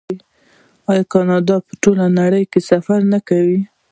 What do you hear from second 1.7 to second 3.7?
ټوله نړۍ کې سفر نه کوي؟